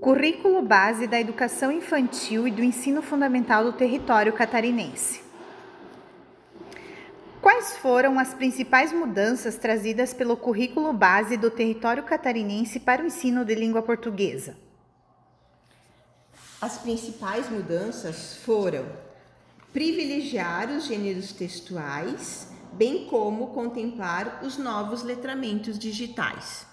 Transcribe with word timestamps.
Currículo 0.00 0.62
base 0.62 1.06
da 1.06 1.20
educação 1.20 1.70
infantil 1.70 2.48
e 2.48 2.50
do 2.50 2.64
ensino 2.64 3.02
fundamental 3.02 3.62
do 3.64 3.74
território 3.74 4.32
catarinense. 4.32 5.20
Quais 7.38 7.76
foram 7.76 8.18
as 8.18 8.32
principais 8.32 8.94
mudanças 8.94 9.56
trazidas 9.56 10.14
pelo 10.14 10.38
currículo 10.38 10.90
base 10.94 11.36
do 11.36 11.50
território 11.50 12.02
catarinense 12.02 12.80
para 12.80 13.02
o 13.02 13.06
ensino 13.08 13.44
de 13.44 13.54
língua 13.54 13.82
portuguesa? 13.82 14.56
As 16.62 16.78
principais 16.78 17.50
mudanças 17.50 18.36
foram 18.36 18.86
privilegiar 19.70 20.70
os 20.70 20.86
gêneros 20.86 21.30
textuais, 21.32 22.48
bem 22.72 23.04
como 23.04 23.48
contemplar 23.48 24.40
os 24.42 24.56
novos 24.56 25.02
letramentos 25.02 25.78
digitais. 25.78 26.69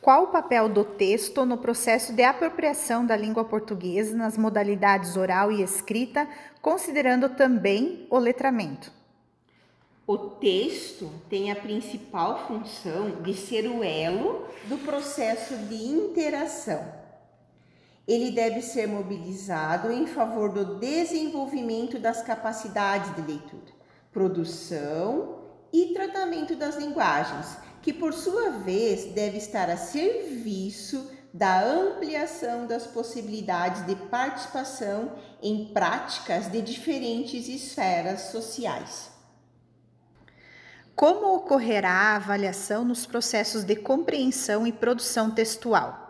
Qual 0.00 0.24
o 0.24 0.26
papel 0.28 0.68
do 0.68 0.84
texto 0.84 1.44
no 1.44 1.58
processo 1.58 2.12
de 2.12 2.22
apropriação 2.22 3.04
da 3.04 3.16
língua 3.16 3.44
portuguesa 3.44 4.16
nas 4.16 4.38
modalidades 4.38 5.16
oral 5.16 5.50
e 5.50 5.62
escrita, 5.62 6.28
considerando 6.62 7.28
também 7.30 8.06
o 8.08 8.18
letramento? 8.18 8.92
O 10.06 10.16
texto 10.16 11.10
tem 11.28 11.50
a 11.50 11.56
principal 11.56 12.46
função 12.46 13.22
de 13.22 13.34
ser 13.34 13.66
o 13.68 13.84
elo 13.84 14.46
do 14.64 14.78
processo 14.78 15.54
de 15.56 15.74
interação 15.74 16.98
ele 18.08 18.30
deve 18.30 18.62
ser 18.62 18.88
mobilizado 18.88 19.92
em 19.92 20.06
favor 20.06 20.50
do 20.50 20.78
desenvolvimento 20.78 21.98
das 21.98 22.22
capacidades 22.22 23.14
de 23.14 23.20
leitura, 23.20 23.70
produção 24.10 25.40
e 25.70 25.92
tratamento 25.92 26.56
das 26.56 26.78
linguagens, 26.78 27.58
que 27.82 27.92
por 27.92 28.12
sua 28.12 28.50
vez 28.50 29.12
deve 29.12 29.38
estar 29.38 29.70
a 29.70 29.76
serviço 29.76 31.10
da 31.32 31.62
ampliação 31.62 32.66
das 32.66 32.86
possibilidades 32.86 33.86
de 33.86 33.94
participação 33.94 35.12
em 35.42 35.66
práticas 35.72 36.50
de 36.50 36.60
diferentes 36.62 37.48
esferas 37.48 38.32
sociais. 38.32 39.10
Como 40.96 41.36
ocorrerá 41.36 41.90
a 41.90 42.16
avaliação 42.16 42.84
nos 42.84 43.06
processos 43.06 43.62
de 43.62 43.76
compreensão 43.76 44.66
e 44.66 44.72
produção 44.72 45.30
textual? 45.30 46.06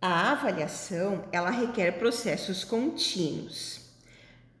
A 0.00 0.32
avaliação, 0.32 1.24
ela 1.30 1.50
requer 1.50 1.98
processos 1.98 2.64
contínuos, 2.64 3.80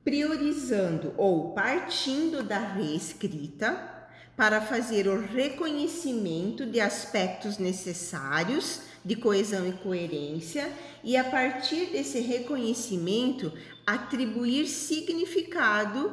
priorizando 0.04 1.14
ou 1.16 1.54
partindo 1.54 2.42
da 2.42 2.58
reescrita 2.58 3.97
para 4.38 4.60
fazer 4.60 5.08
o 5.08 5.20
reconhecimento 5.20 6.64
de 6.64 6.80
aspectos 6.80 7.58
necessários 7.58 8.82
de 9.04 9.16
coesão 9.16 9.66
e 9.66 9.72
coerência 9.72 10.72
e 11.02 11.16
a 11.16 11.24
partir 11.24 11.86
desse 11.86 12.20
reconhecimento 12.20 13.52
atribuir 13.84 14.68
significado 14.68 16.12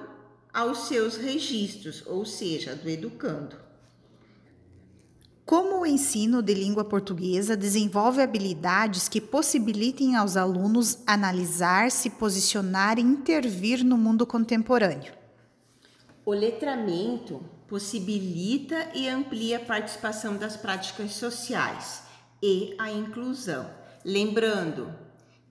aos 0.51 0.87
seus 0.87 1.17
registros, 1.17 2.01
ou 2.07 2.25
seja, 2.25 2.75
do 2.75 2.89
educando. 2.89 3.57
Como 5.45 5.81
o 5.81 5.85
ensino 5.85 6.41
de 6.41 6.55
língua 6.55 6.83
portuguesa 6.83 7.55
desenvolve 7.55 8.23
habilidades 8.23 9.07
que 9.07 9.21
possibilitem 9.21 10.15
aos 10.15 10.35
alunos 10.35 10.97
analisar, 11.05 11.91
se 11.91 12.09
posicionar 12.09 12.97
e 12.97 13.03
intervir 13.03 13.83
no 13.83 13.95
mundo 13.95 14.25
contemporâneo? 14.25 15.13
O 16.25 16.33
letramento 16.33 17.53
possibilita 17.67 18.91
e 18.93 19.09
amplia 19.09 19.57
a 19.57 19.65
participação 19.65 20.37
das 20.37 20.55
práticas 20.55 21.13
sociais 21.13 22.03
e 22.41 22.75
a 22.77 22.91
inclusão. 22.91 23.69
Lembrando 24.03 24.93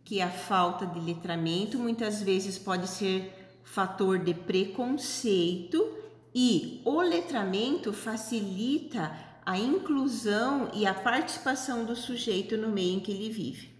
que 0.05 0.21
a 0.21 0.31
falta 0.31 0.87
de 0.87 1.01
letramento 1.01 1.79
muitas 1.79 2.23
vezes 2.23 2.59
pode 2.59 2.87
ser 2.89 3.33
fator 3.65 4.19
de 4.19 4.35
preconceito 4.35 5.99
e 6.35 6.81
o 6.85 7.01
letramento 7.01 7.93
facilita 7.93 9.17
a 9.45 9.59
inclusão 9.59 10.71
e 10.73 10.87
a 10.87 10.95
participação 10.95 11.85
do 11.85 11.97
sujeito 11.97 12.57
no 12.57 12.69
meio 12.69 12.97
em 12.97 13.01
que 13.01 13.13
ele 13.13 13.31
vive. 13.31 13.74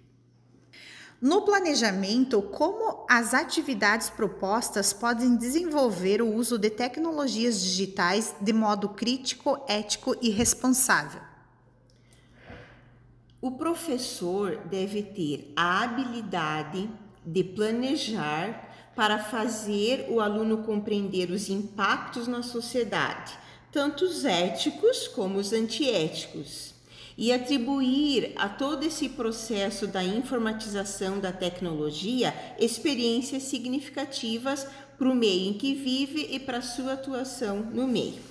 No 1.25 1.41
planejamento, 1.41 2.43
como 2.43 3.07
as 3.09 3.33
atividades 3.33 4.11
propostas 4.11 4.93
podem 4.93 5.35
desenvolver 5.37 6.21
o 6.21 6.31
uso 6.31 6.59
de 6.59 6.69
tecnologias 6.69 7.63
digitais 7.63 8.37
de 8.43 8.53
modo 8.53 8.91
crítico, 8.91 9.59
ético 9.67 10.15
e 10.21 10.29
responsável? 10.29 11.23
O 13.41 13.53
professor 13.53 14.59
deve 14.67 15.03
ter 15.03 15.51
a 15.57 15.83
habilidade 15.83 16.91
de 17.25 17.43
planejar 17.43 18.93
para 18.95 19.19
fazer 19.19 20.05
o 20.11 20.21
aluno 20.21 20.59
compreender 20.59 21.31
os 21.31 21.49
impactos 21.49 22.29
na 22.29 22.43
sociedade, 22.43 23.33
tanto 23.73 24.05
os 24.05 24.27
éticos 24.27 25.09
como 25.09 25.39
os 25.39 25.55
antiéticos, 25.55 26.74
e 27.17 27.33
atribuir 27.33 28.33
a 28.37 28.49
todo 28.49 28.85
esse 28.85 29.09
processo 29.09 29.87
da 29.87 30.03
informatização 30.03 31.21
da 31.21 31.33
tecnologia 31.33 32.35
experiências 32.59 33.45
significativas 33.45 34.67
para 34.99 35.09
o 35.09 35.15
meio 35.15 35.51
em 35.51 35.55
que 35.55 35.75
vive 35.75 36.29
e 36.31 36.39
para 36.39 36.63
sua 36.63 36.95
atuação 36.95 37.59
no 37.61 37.87
meio. 37.87 38.23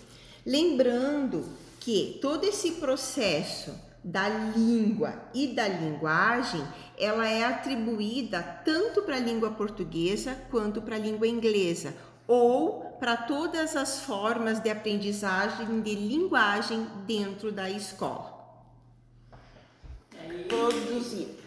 Lembrando 0.45 1.45
que 1.79 2.17
todo 2.21 2.45
esse 2.45 2.71
processo 2.73 3.73
da 4.03 4.27
língua 4.27 5.13
e 5.33 5.47
da 5.47 5.67
linguagem, 5.67 6.61
ela 6.97 7.27
é 7.27 7.45
atribuída 7.45 8.41
tanto 8.65 9.01
para 9.03 9.15
a 9.15 9.19
língua 9.19 9.51
portuguesa 9.51 10.35
quanto 10.51 10.81
para 10.81 10.95
a 10.95 10.99
língua 10.99 11.27
inglesa, 11.27 11.95
ou 12.27 12.81
para 12.99 13.15
todas 13.15 13.75
as 13.75 14.01
formas 14.01 14.59
de 14.59 14.69
aprendizagem 14.69 15.81
de 15.81 15.95
linguagem 15.95 16.85
dentro 17.05 17.51
da 17.51 17.69
escola. 17.69 18.32
Produzir. 20.49 21.42